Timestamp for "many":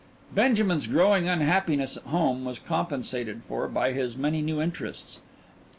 4.17-4.41